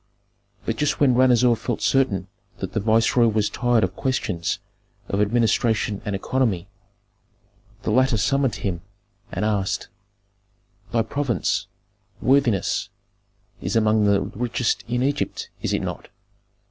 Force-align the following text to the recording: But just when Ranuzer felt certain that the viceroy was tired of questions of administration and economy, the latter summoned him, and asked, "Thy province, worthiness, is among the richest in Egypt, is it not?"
But 0.65 0.77
just 0.77 0.99
when 0.99 1.13
Ranuzer 1.13 1.55
felt 1.55 1.79
certain 1.79 2.27
that 2.57 2.73
the 2.73 2.79
viceroy 2.79 3.27
was 3.27 3.51
tired 3.51 3.83
of 3.83 3.95
questions 3.95 4.57
of 5.07 5.21
administration 5.21 6.01
and 6.03 6.15
economy, 6.15 6.67
the 7.83 7.91
latter 7.91 8.17
summoned 8.17 8.55
him, 8.55 8.81
and 9.31 9.45
asked, 9.45 9.89
"Thy 10.91 11.03
province, 11.03 11.67
worthiness, 12.19 12.89
is 13.61 13.75
among 13.75 14.05
the 14.05 14.21
richest 14.21 14.83
in 14.87 15.03
Egypt, 15.03 15.51
is 15.61 15.71
it 15.71 15.83
not?" 15.83 16.07